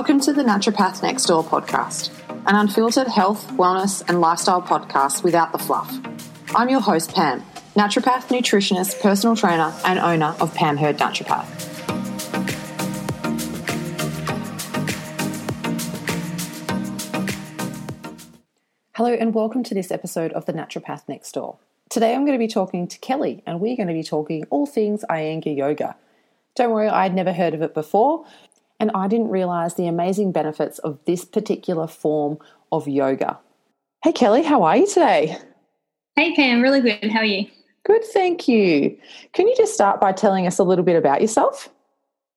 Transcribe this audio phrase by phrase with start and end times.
[0.00, 2.10] Welcome to the Naturopath Next Door podcast,
[2.46, 5.94] an unfiltered health, wellness, and lifestyle podcast without the fluff.
[6.54, 7.42] I'm your host, Pam,
[7.76, 11.44] naturopath, nutritionist, personal trainer, and owner of Pam Hird Naturopath.
[18.94, 21.58] Hello, and welcome to this episode of the Naturopath Next Door.
[21.90, 24.64] Today I'm going to be talking to Kelly, and we're going to be talking all
[24.64, 25.94] things Iyengar Yoga.
[26.56, 28.24] Don't worry, I'd never heard of it before,
[28.80, 32.38] and I didn't realize the amazing benefits of this particular form
[32.72, 33.38] of yoga.
[34.02, 35.36] Hey, Kelly, how are you today?
[36.16, 37.10] Hey, Pam, really good.
[37.10, 37.46] How are you?
[37.84, 38.96] Good, thank you.
[39.34, 41.68] Can you just start by telling us a little bit about yourself?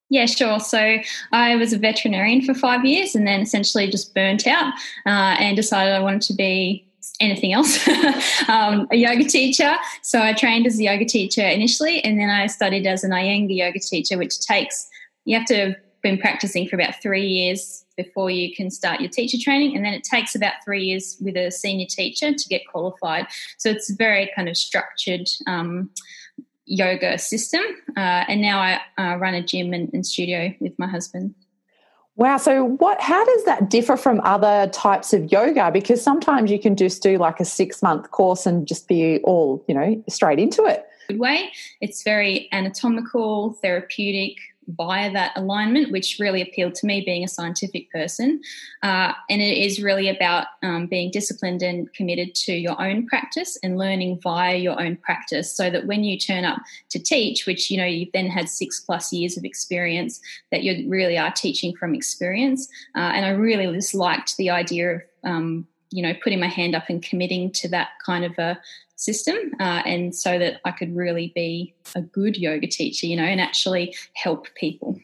[0.10, 0.60] Yeah, sure.
[0.60, 0.98] So
[1.32, 4.74] I was a veterinarian for five years and then essentially just burnt out
[5.06, 6.86] uh, and decided I wanted to be
[7.20, 7.88] anything else,
[8.48, 9.76] um, a yoga teacher.
[10.02, 13.56] So I trained as a yoga teacher initially and then I studied as an Iyengar
[13.56, 14.88] yoga teacher, which takes,
[15.26, 19.38] you have to been practicing for about three years before you can start your teacher
[19.42, 23.26] training, and then it takes about three years with a senior teacher to get qualified.
[23.58, 25.90] So it's a very kind of structured um,
[26.66, 27.64] yoga system.
[27.96, 31.34] Uh, and now I uh, run a gym and, and studio with my husband.
[32.16, 32.38] Wow.
[32.38, 35.72] So what how does that differ from other types of yoga?
[35.72, 39.66] Because sometimes you can just do like a six month course and just be all,
[39.68, 40.86] you know, straight into it.
[41.08, 41.52] Good way.
[41.82, 47.92] It's very anatomical, therapeutic, via that alignment, which really appealed to me being a scientific
[47.92, 48.42] person.
[48.82, 53.58] Uh, and it is really about um, being disciplined and committed to your own practice
[53.64, 57.70] and learning via your own practice so that when you turn up to teach, which
[57.70, 60.20] you know you've then had six plus years of experience,
[60.52, 62.68] that you really are teaching from experience.
[62.96, 66.76] Uh, and I really just liked the idea of um, you know putting my hand
[66.76, 68.60] up and committing to that kind of a
[69.04, 73.24] system uh, and so that I could really be a good yoga teacher, you know,
[73.24, 75.00] and actually help people.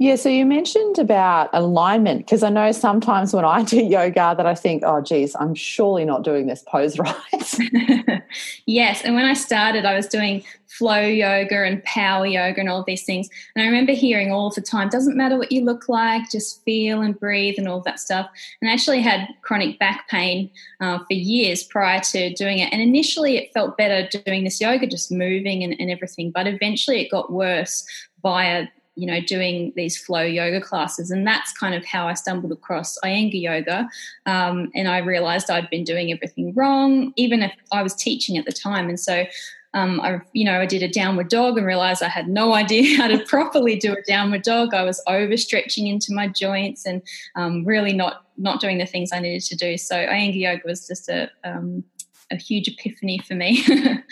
[0.00, 4.46] Yeah, so you mentioned about alignment because I know sometimes when I do yoga that
[4.46, 8.22] I think, oh, geez, I'm surely not doing this pose right.
[8.66, 12.84] yes, and when I started, I was doing flow yoga and power yoga and all
[12.84, 13.28] these things.
[13.56, 17.00] And I remember hearing all the time, doesn't matter what you look like, just feel
[17.00, 18.30] and breathe and all that stuff.
[18.60, 20.48] And I actually had chronic back pain
[20.80, 22.72] uh, for years prior to doing it.
[22.72, 26.30] And initially, it felt better doing this yoga, just moving and, and everything.
[26.30, 27.84] But eventually, it got worse
[28.22, 31.12] via you know, doing these flow yoga classes.
[31.12, 33.88] And that's kind of how I stumbled across Iyengar yoga.
[34.26, 38.44] Um, and I realized I'd been doing everything wrong, even if I was teaching at
[38.44, 38.88] the time.
[38.88, 39.24] And so
[39.72, 42.96] um, I, you know, I did a downward dog and realized I had no idea
[42.96, 44.74] how to properly do a downward dog.
[44.74, 47.00] I was overstretching into my joints and
[47.36, 49.76] um, really not not doing the things I needed to do.
[49.76, 51.84] So Iyengar yoga was just a um,
[52.32, 53.64] a huge epiphany for me.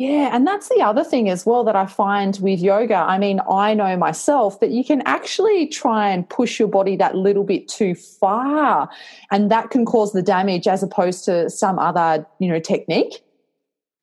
[0.00, 2.94] Yeah, and that's the other thing as well that I find with yoga.
[2.94, 7.16] I mean, I know myself that you can actually try and push your body that
[7.16, 8.88] little bit too far,
[9.30, 13.22] and that can cause the damage as opposed to some other, you know, technique.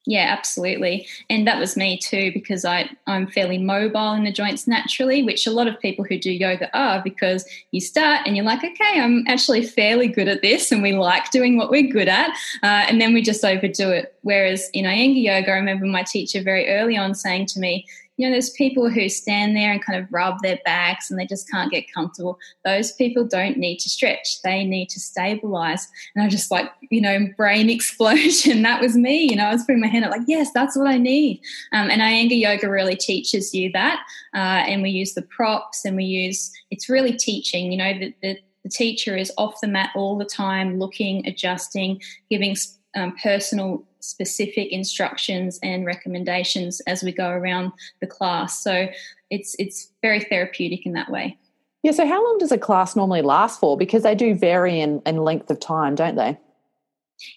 [0.10, 1.06] Yeah, absolutely.
[1.30, 5.46] And that was me too, because I, I'm fairly mobile in the joints naturally, which
[5.46, 9.02] a lot of people who do yoga are, because you start and you're like, okay,
[9.02, 12.30] I'm actually fairly good at this, and we like doing what we're good at.
[12.64, 14.16] Uh, and then we just overdo it.
[14.22, 17.86] Whereas in Iyengar yoga, I remember my teacher very early on saying to me,
[18.18, 21.26] you know, there's people who stand there and kind of rub their backs and they
[21.26, 22.40] just can't get comfortable.
[22.66, 25.88] Those people don't need to stretch, they need to stabilize.
[26.16, 28.64] And I just like, you know, brain explosion.
[28.64, 29.30] that was me.
[29.30, 31.42] You know, I was putting my hand up like, yes, that's what I need.
[31.74, 34.04] Um, and Iyengar yoga really teaches you that.
[34.34, 38.14] Uh, and we use the props and we use, it's really teaching, you know, the,
[38.22, 42.56] the, the teacher is off the mat all the time, looking, adjusting, giving
[42.98, 47.72] um, personal specific instructions and recommendations as we go around
[48.02, 48.64] the class.
[48.64, 48.88] So
[49.30, 51.38] it's it's very therapeutic in that way.
[51.84, 51.92] Yeah.
[51.92, 53.78] So how long does a class normally last for?
[53.78, 56.38] Because they do vary in, in length of time, don't they?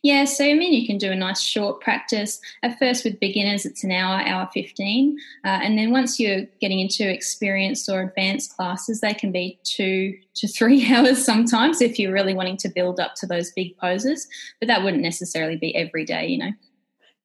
[0.02, 2.40] Yeah, so I mean, you can do a nice short practice.
[2.62, 5.18] At first, with beginners, it's an hour, hour 15.
[5.44, 10.14] Uh, and then once you're getting into experienced or advanced classes, they can be two
[10.34, 14.26] to three hours sometimes if you're really wanting to build up to those big poses.
[14.60, 16.52] But that wouldn't necessarily be every day, you know.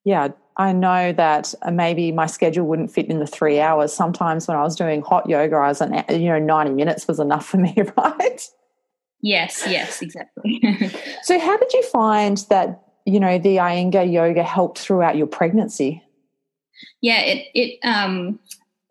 [0.06, 3.92] Yeah, I know that uh, maybe my schedule wouldn't fit in the three hours.
[3.92, 7.20] Sometimes when I was doing hot yoga, I was an, you know, 90 minutes was
[7.20, 8.50] enough for me, right?
[9.26, 10.62] Yes, yes, exactly.
[11.24, 16.04] so, how did you find that you know the Iyengar yoga helped throughout your pregnancy?
[17.02, 18.40] Yeah, it it um,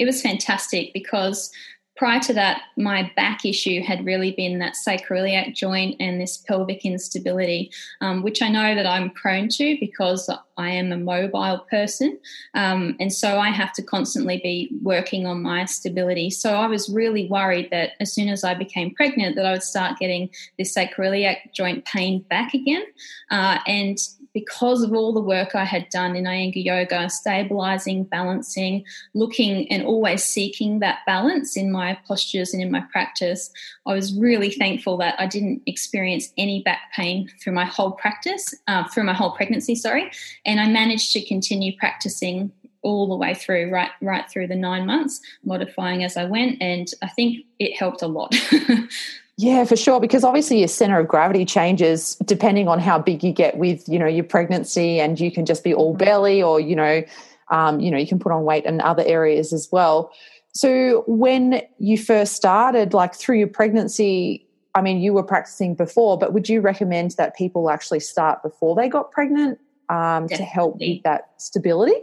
[0.00, 1.52] it was fantastic because
[1.96, 6.84] prior to that, my back issue had really been that sacroiliac joint and this pelvic
[6.84, 7.70] instability,
[8.00, 12.18] um, which I know that I'm prone to because I am a mobile person.
[12.54, 16.30] Um, and so I have to constantly be working on my stability.
[16.30, 19.62] So I was really worried that as soon as I became pregnant, that I would
[19.62, 22.84] start getting this sacroiliac joint pain back again.
[23.30, 23.98] Uh, and
[24.34, 28.84] because of all the work I had done in Iyengar yoga, stabilizing, balancing,
[29.14, 33.50] looking and always seeking that balance in my postures and in my practice,
[33.86, 38.52] I was really thankful that I didn't experience any back pain through my whole practice,
[38.66, 40.10] uh, through my whole pregnancy, sorry.
[40.44, 42.52] And I managed to continue practicing
[42.82, 46.60] all the way through, right, right through the nine months, modifying as I went.
[46.60, 48.34] And I think it helped a lot.
[49.36, 50.00] Yeah, for sure.
[50.00, 53.98] Because obviously your center of gravity changes depending on how big you get with, you
[53.98, 56.04] know, your pregnancy, and you can just be all mm-hmm.
[56.04, 57.02] belly, or you know,
[57.50, 60.12] um, you know, you can put on weight in other areas as well.
[60.52, 64.46] So when you first started, like through your pregnancy,
[64.76, 68.76] I mean, you were practicing before, but would you recommend that people actually start before
[68.76, 69.58] they got pregnant
[69.88, 71.96] um, to help with that stability?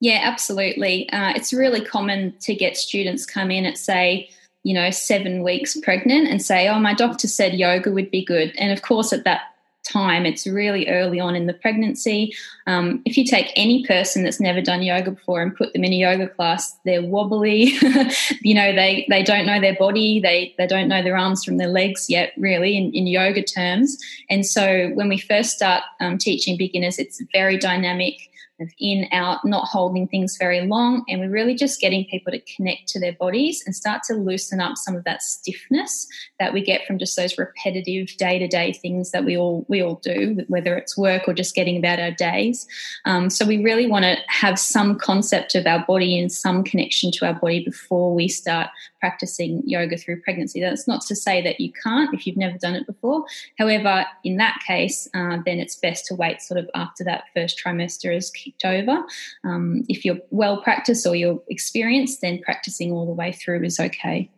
[0.00, 1.10] Yeah, absolutely.
[1.10, 4.30] Uh, it's really common to get students come in and say
[4.62, 8.52] you know, seven weeks pregnant and say, oh, my doctor said yoga would be good.
[8.58, 9.42] And of course, at that
[9.84, 12.34] time, it's really early on in the pregnancy.
[12.66, 15.92] Um, if you take any person that's never done yoga before and put them in
[15.92, 17.72] a yoga class, they're wobbly.
[18.42, 21.56] you know, they, they don't know their body, they, they don't know their arms from
[21.56, 23.98] their legs yet, really, in, in yoga terms.
[24.28, 29.44] And so when we first start um, teaching beginners, it's very dynamic of in, out,
[29.44, 31.04] not holding things very long.
[31.08, 34.60] And we're really just getting people to connect to their bodies and start to loosen
[34.60, 36.06] up some of that stiffness
[36.38, 39.82] that we get from just those repetitive day to day things that we all we
[39.82, 42.66] all do, whether it's work or just getting about our days.
[43.04, 47.10] Um, so we really want to have some concept of our body and some connection
[47.12, 48.68] to our body before we start
[49.00, 50.60] practicing yoga through pregnancy.
[50.60, 53.24] That's not to say that you can't if you've never done it before.
[53.58, 57.60] However, in that case, uh, then it's best to wait sort of after that first
[57.64, 59.04] trimester is kicked over.
[59.44, 63.80] Um, if you're well practiced or you're experienced, then practicing all the way through is
[63.80, 64.30] okay.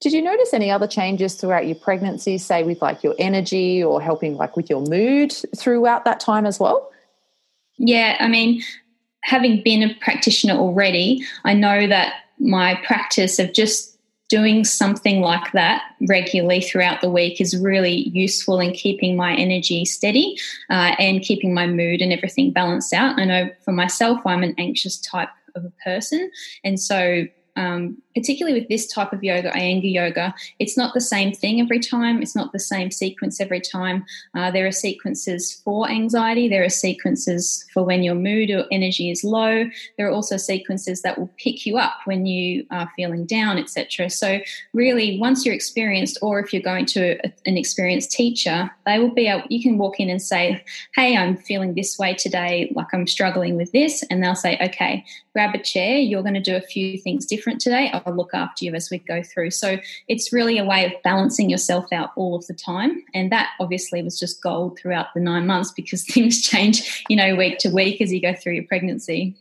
[0.00, 4.02] Did you notice any other changes throughout your pregnancy, say with like your energy or
[4.02, 6.90] helping like with your mood throughout that time as well?
[7.78, 8.62] Yeah, I mean,
[9.22, 13.91] having been a practitioner already, I know that my practice of just
[14.32, 19.84] doing something like that regularly throughout the week is really useful in keeping my energy
[19.84, 20.34] steady
[20.70, 23.20] uh, and keeping my mood and everything balanced out.
[23.20, 26.30] I know for myself, I'm an anxious type of a person.
[26.64, 27.26] And so
[27.56, 31.80] um, particularly with this type of yoga, Iyengar yoga, it's not the same thing every
[31.80, 32.22] time.
[32.22, 34.04] It's not the same sequence every time.
[34.34, 36.48] Uh, there are sequences for anxiety.
[36.48, 39.64] There are sequences for when your mood or energy is low.
[39.96, 44.10] There are also sequences that will pick you up when you are feeling down, etc.
[44.10, 44.40] So
[44.72, 49.14] really, once you're experienced, or if you're going to a, an experienced teacher, they will
[49.14, 49.44] be able.
[49.48, 50.62] You can walk in and say,
[50.94, 52.72] "Hey, I'm feeling this way today.
[52.74, 55.98] Like I'm struggling with this," and they'll say, "Okay, grab a chair.
[55.98, 57.90] You're going to do a few things different today.
[58.06, 59.50] I'll look after you as we go through.
[59.50, 59.78] So
[60.08, 63.02] it's really a way of balancing yourself out all of the time.
[63.14, 67.34] And that obviously was just gold throughout the nine months because things change, you know,
[67.34, 69.36] week to week as you go through your pregnancy.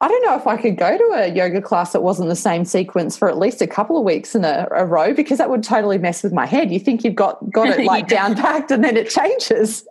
[0.00, 2.64] I don't know if I could go to a yoga class that wasn't the same
[2.64, 5.62] sequence for at least a couple of weeks in a, a row because that would
[5.62, 6.72] totally mess with my head.
[6.72, 8.28] You think you've got got it like yeah.
[8.28, 9.84] down packed and then it changes.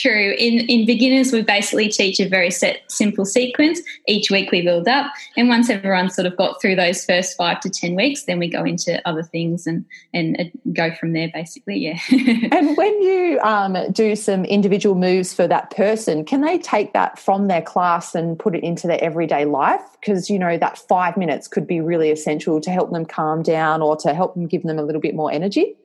[0.00, 0.34] True.
[0.38, 3.82] In in beginners, we basically teach a very set, simple sequence.
[4.08, 7.60] Each week we build up, and once everyone's sort of got through those first five
[7.60, 11.28] to ten weeks, then we go into other things and and go from there.
[11.34, 11.98] Basically, yeah.
[12.50, 17.18] and when you um, do some individual moves for that person, can they take that
[17.18, 19.82] from their class and put it into their everyday life?
[20.00, 23.82] Because you know that five minutes could be really essential to help them calm down
[23.82, 25.76] or to help them give them a little bit more energy.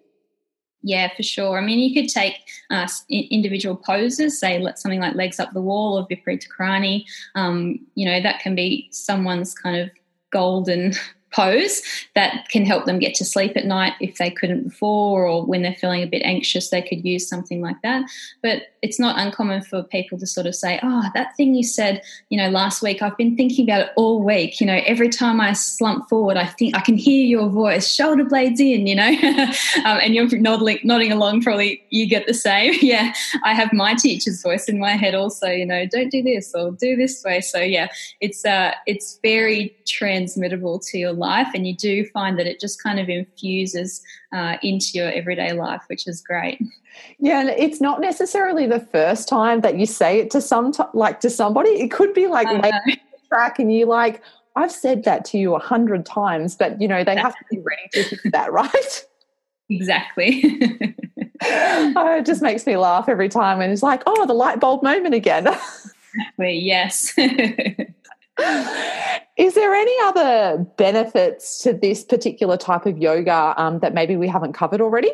[0.88, 1.58] Yeah, for sure.
[1.58, 2.36] I mean, you could take
[2.70, 7.06] uh, individual poses, say something like legs up the wall or Viparita Karani.
[7.34, 9.90] Um, you know, that can be someone's kind of
[10.30, 10.94] golden
[11.36, 11.82] pose
[12.16, 15.62] that can help them get to sleep at night if they couldn't before, or when
[15.62, 18.06] they're feeling a bit anxious, they could use something like that.
[18.42, 22.02] But it's not uncommon for people to sort of say, Oh, that thing you said,
[22.30, 24.62] you know, last week, I've been thinking about it all week.
[24.62, 28.24] You know, every time I slump forward, I think I can hear your voice, shoulder
[28.24, 29.08] blades in, you know,
[29.86, 32.74] um, and you're nodding, nodding along, probably you get the same.
[32.82, 33.14] yeah,
[33.44, 36.72] I have my teacher's voice in my head also, you know, don't do this or
[36.72, 37.42] do this way.
[37.42, 37.88] So, yeah,
[38.22, 42.60] it's, uh, it's very transmittable to your life life, and you do find that it
[42.60, 44.02] just kind of infuses
[44.34, 46.62] uh, into your everyday life, which is great.
[47.20, 51.20] Yeah, and it's not necessarily the first time that you say it to some like
[51.22, 51.72] to somebody.
[51.72, 52.48] It could be like
[53.30, 54.22] track, and you like,
[54.56, 57.60] I've said that to you a hundred times, but you know, they have to be
[57.60, 59.06] ready to hear that, right?
[59.70, 60.42] Exactly.
[61.44, 63.62] oh, it just makes me laugh every time.
[63.62, 65.48] And it's like, oh, the light bulb moment again.
[66.14, 67.14] exactly, yes.
[69.38, 74.28] Is there any other benefits to this particular type of yoga um, that maybe we
[74.28, 75.12] haven't covered already?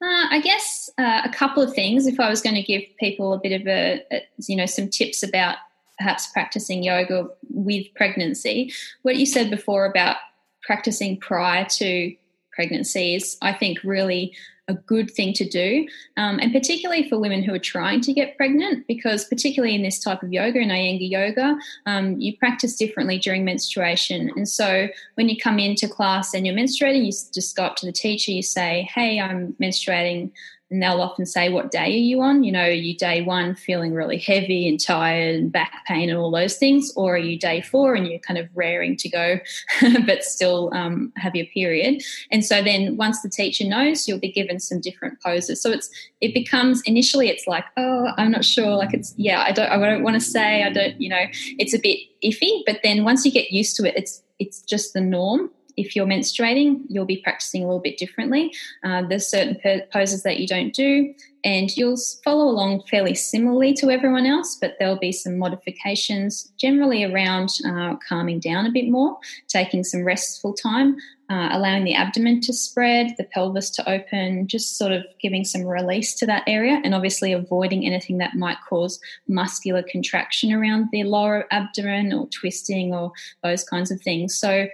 [0.00, 2.06] Uh, I guess uh, a couple of things.
[2.06, 4.88] If I was going to give people a bit of a, a, you know, some
[4.88, 5.56] tips about
[5.98, 10.16] perhaps practicing yoga with pregnancy, what you said before about
[10.62, 12.14] practicing prior to
[12.52, 14.34] pregnancy is, I think, really
[14.68, 18.36] a good thing to do, um, and particularly for women who are trying to get
[18.36, 23.18] pregnant, because particularly in this type of yoga, in Iyengar yoga, um, you practice differently
[23.18, 24.30] during menstruation.
[24.36, 27.86] And so when you come into class and you're menstruating, you just go up to
[27.86, 30.30] the teacher, you say, Hey, I'm menstruating
[30.70, 32.44] and they'll often say, What day are you on?
[32.44, 36.18] You know, are you day one feeling really heavy and tired and back pain and
[36.18, 36.92] all those things?
[36.94, 39.40] Or are you day four and you're kind of raring to go,
[40.06, 42.02] but still um, have your period?
[42.30, 45.62] And so then once the teacher knows, you'll be given some different poses.
[45.62, 48.76] So it's, it becomes initially, it's like, Oh, I'm not sure.
[48.76, 51.24] Like it's, yeah, I don't, I don't want to say, I don't, you know,
[51.58, 52.62] it's a bit iffy.
[52.66, 56.06] But then once you get used to it, it's, it's just the norm if you're
[56.06, 58.52] menstruating, you'll be practicing a little bit differently.
[58.82, 59.56] Uh, there's certain
[59.92, 64.74] poses that you don't do, and you'll follow along fairly similarly to everyone else, but
[64.78, 69.16] there'll be some modifications generally around uh, calming down a bit more,
[69.46, 70.96] taking some restful time,
[71.30, 75.62] uh, allowing the abdomen to spread, the pelvis to open, just sort of giving some
[75.62, 81.04] release to that area, and obviously avoiding anything that might cause muscular contraction around the
[81.04, 83.12] lower abdomen or twisting or
[83.44, 84.34] those kinds of things.
[84.34, 84.66] So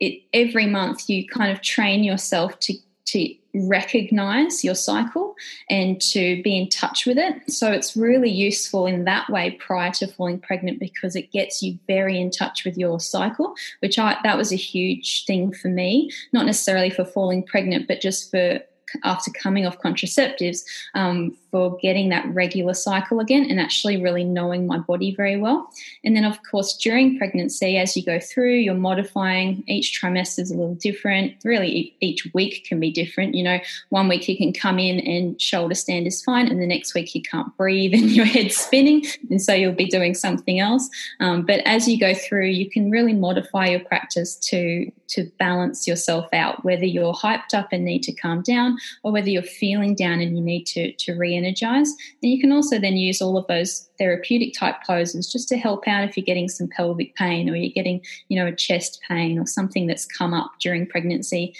[0.00, 2.74] it, every month you kind of train yourself to
[3.06, 5.34] to recognize your cycle
[5.70, 7.50] and to be in touch with it.
[7.50, 11.78] So it's really useful in that way prior to falling pregnant because it gets you
[11.86, 16.10] very in touch with your cycle, which I that was a huge thing for me,
[16.32, 18.60] not necessarily for falling pregnant, but just for
[19.04, 20.64] after coming off contraceptives
[20.94, 25.70] um, for getting that regular cycle again and actually really knowing my body very well.
[26.04, 29.64] And then, of course, during pregnancy, as you go through, you're modifying.
[29.66, 31.34] Each trimester is a little different.
[31.44, 33.34] Really, each week can be different.
[33.34, 36.66] You know, one week you can come in and shoulder stand is fine, and the
[36.66, 40.60] next week you can't breathe and your head's spinning, and so you'll be doing something
[40.60, 40.88] else.
[41.20, 45.86] Um, but as you go through, you can really modify your practice to to balance
[45.86, 49.94] yourself out, whether you're hyped up and need to calm down, or whether you're feeling
[49.94, 51.94] down and you need to to re energize.
[52.22, 55.88] And you can also then use all of those therapeutic type poses just to help
[55.88, 59.38] out if you're getting some pelvic pain or you're getting, you know, a chest pain
[59.38, 61.54] or something that's come up during pregnancy.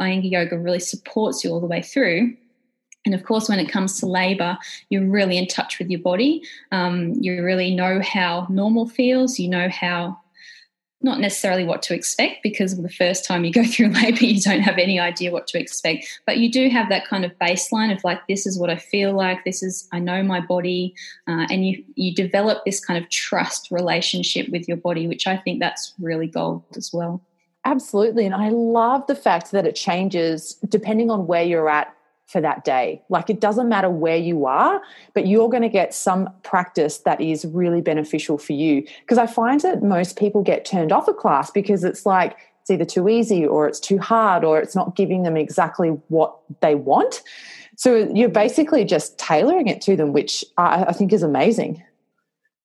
[0.00, 2.36] Iyengar yoga really supports you all the way through.
[3.06, 4.58] And of course, when it comes to labor,
[4.90, 6.42] you're really in touch with your body.
[6.70, 9.38] Um, you really know how normal feels.
[9.38, 10.18] You know how
[11.02, 14.60] not necessarily what to expect because the first time you go through labor, you don't
[14.60, 16.20] have any idea what to expect.
[16.26, 19.12] But you do have that kind of baseline of like, this is what I feel
[19.12, 20.94] like, this is, I know my body.
[21.26, 25.36] Uh, and you, you develop this kind of trust relationship with your body, which I
[25.36, 27.22] think that's really gold as well.
[27.64, 28.24] Absolutely.
[28.24, 31.94] And I love the fact that it changes depending on where you're at
[32.30, 33.02] for that day.
[33.08, 34.80] Like it doesn't matter where you are,
[35.14, 38.86] but you're going to get some practice that is really beneficial for you.
[39.00, 42.70] Because I find that most people get turned off a class because it's like it's
[42.70, 46.74] either too easy or it's too hard or it's not giving them exactly what they
[46.74, 47.22] want.
[47.76, 51.82] So you're basically just tailoring it to them, which I, I think is amazing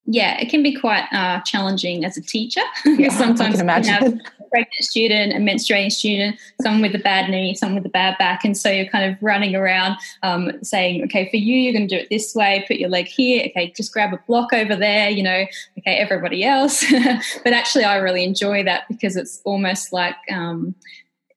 [0.07, 2.61] yeah, it can be quite uh, challenging as a teacher.
[2.85, 4.19] Yeah, sometimes you have a
[4.49, 8.45] pregnant student, a menstruating student, someone with a bad knee, someone with a bad back,
[8.45, 11.97] and so you're kind of running around um, saying, "Okay, for you, you're going to
[11.97, 12.63] do it this way.
[12.67, 13.45] Put your leg here.
[13.47, 15.09] Okay, just grab a block over there.
[15.09, 15.45] You know,
[15.79, 16.85] okay, everybody else."
[17.43, 20.75] but actually, I really enjoy that because it's almost like um,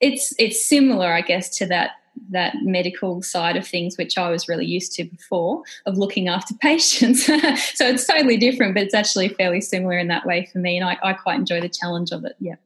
[0.01, 1.93] it's it's similar, I guess, to that
[2.31, 6.55] that medical side of things, which I was really used to before, of looking after
[6.61, 7.27] patients.
[7.27, 10.77] so it's totally different, but it's actually fairly similar in that way for me.
[10.77, 12.37] And I, I quite enjoy the challenge of it.
[12.39, 12.57] Yeah.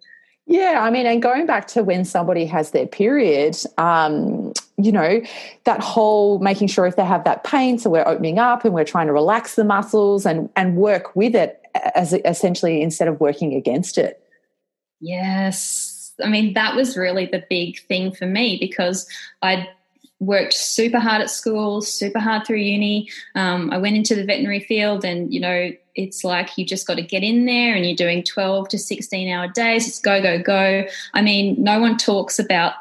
[0.47, 5.23] Yeah, I mean, and going back to when somebody has their period, um, you know,
[5.65, 8.85] that whole making sure if they have that pain, so we're opening up and we're
[8.85, 11.63] trying to relax the muscles and and work with it
[11.95, 14.21] as essentially instead of working against it.
[15.01, 15.92] Yes,
[16.23, 19.07] I mean, that was really the big thing for me because
[19.43, 19.69] I'd
[20.23, 23.11] worked super hard at school, super hard through uni.
[23.35, 26.95] Um, I went into the veterinary field, and you know, it's like you just got
[26.95, 29.87] to get in there and you're doing 12 to 16 hour days.
[29.87, 30.85] It's go, go, go.
[31.13, 32.75] I mean, no one talks about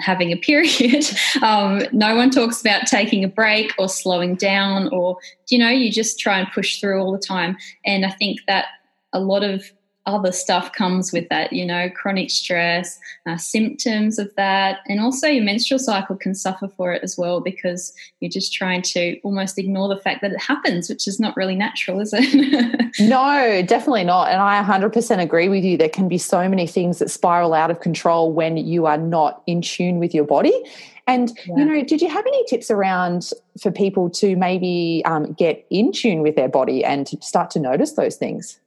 [0.00, 1.04] having a period.
[1.42, 5.18] um, no one talks about taking a break or slowing down, or
[5.48, 7.56] you know, you just try and push through all the time.
[7.84, 8.66] And I think that
[9.12, 9.70] a lot of
[10.14, 15.26] other stuff comes with that, you know, chronic stress, uh, symptoms of that, and also
[15.26, 19.58] your menstrual cycle can suffer for it as well because you're just trying to almost
[19.58, 22.92] ignore the fact that it happens, which is not really natural, is it?
[23.00, 24.30] no, definitely not.
[24.30, 25.76] And I 100% agree with you.
[25.76, 29.42] There can be so many things that spiral out of control when you are not
[29.46, 30.64] in tune with your body.
[31.06, 31.56] And, yeah.
[31.56, 33.30] you know, did you have any tips around
[33.62, 37.60] for people to maybe um, get in tune with their body and to start to
[37.60, 38.60] notice those things?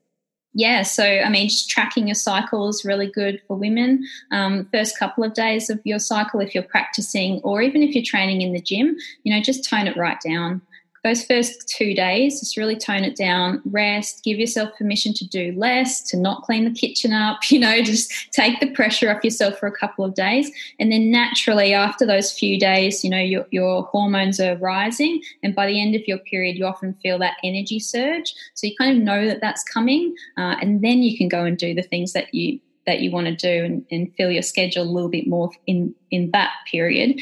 [0.54, 4.06] Yeah, so I mean, just tracking your cycle is really good for women.
[4.32, 8.04] Um, first couple of days of your cycle, if you're practicing, or even if you're
[8.04, 10.62] training in the gym, you know, just tone it right down
[11.04, 15.52] those first two days, just really tone it down, rest, give yourself permission to do
[15.58, 19.58] less, to not clean the kitchen up, you know, just take the pressure off yourself
[19.58, 20.52] for a couple of days.
[20.80, 25.22] And then naturally, after those few days, you know, your, your hormones are rising.
[25.42, 28.34] And by the end of your period, you often feel that energy surge.
[28.54, 30.16] So you kind of know that that's coming.
[30.38, 33.28] Uh, and then you can go and do the things that you that you want
[33.28, 37.20] to do and, and fill your schedule a little bit more in in that period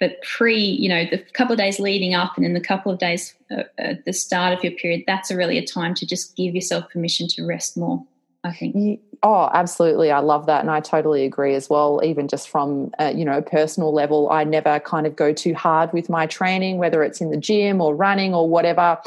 [0.00, 2.98] but pre, you know, the couple of days leading up and then the couple of
[2.98, 6.34] days uh, at the start of your period, that's a really a time to just
[6.36, 8.02] give yourself permission to rest more.
[8.42, 9.00] I think.
[9.22, 10.10] Oh, absolutely.
[10.10, 10.62] I love that.
[10.62, 12.00] And I totally agree as well.
[12.02, 15.92] Even just from, uh, you know, personal level, I never kind of go too hard
[15.92, 18.98] with my training, whether it's in the gym or running or whatever,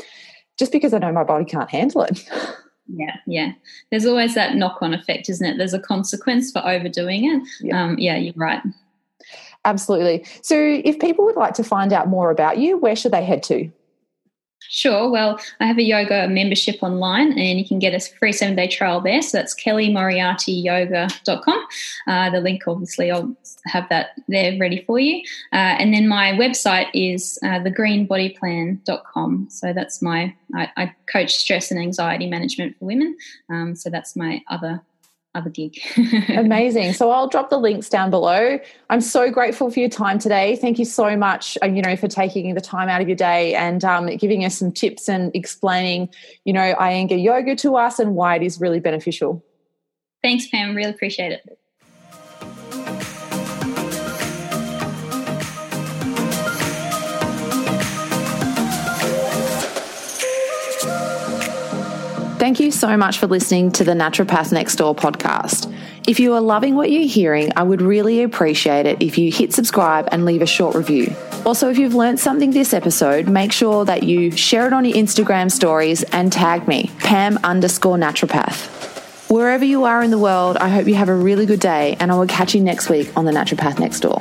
[0.59, 2.29] just because I know my body can't handle it.
[2.87, 3.53] Yeah, yeah.
[3.89, 5.57] There's always that knock on effect, isn't it?
[5.57, 7.47] There's a consequence for overdoing it.
[7.61, 8.61] Yeah, um, yeah you're right.
[9.65, 10.25] Absolutely.
[10.41, 13.43] So, if people would like to find out more about you, where should they head
[13.43, 13.71] to?
[14.69, 15.09] Sure.
[15.09, 18.67] Well, I have a yoga membership online and you can get a free seven day
[18.67, 19.21] trial there.
[19.21, 21.67] So that's kellymoriartyyoga.com.
[22.07, 25.21] Uh, the link, obviously, I'll have that there ready for you.
[25.51, 29.47] Uh, and then my website is uh, thegreenbodyplan.com.
[29.49, 33.15] So that's my, I, I, coach stress and anxiety management for women.
[33.49, 34.81] Um, so that's my other
[35.35, 35.79] other gig.
[36.29, 36.93] Amazing.
[37.03, 38.59] So I'll drop the links down below.
[38.89, 40.55] I'm so grateful for your time today.
[40.55, 43.55] Thank you so much, uh, you know, for taking the time out of your day
[43.55, 46.09] and um, giving us some tips and explaining,
[46.45, 49.43] you know, Iyengar yoga to us and why it is really beneficial.
[50.21, 50.75] Thanks, Pam.
[50.75, 51.57] Really appreciate it.
[62.43, 65.73] Thank you so much for listening to the Naturopath Next Door podcast.
[66.05, 69.53] If you are loving what you're hearing, I would really appreciate it if you hit
[69.53, 71.15] subscribe and leave a short review.
[71.45, 74.97] Also, if you've learned something this episode, make sure that you share it on your
[74.97, 79.29] Instagram stories and tag me, Pam underscore naturopath.
[79.29, 82.11] Wherever you are in the world, I hope you have a really good day and
[82.11, 84.17] I will catch you next week on the Naturopath Next Door.